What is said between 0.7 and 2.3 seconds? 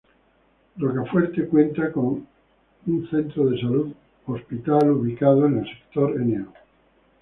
Rocafuerte cuenta con